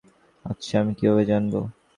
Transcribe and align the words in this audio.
আচ্ছা, 0.45 0.73
আমি 0.81 0.93
কীভাবে 0.99 1.23
জানব? 1.25 1.53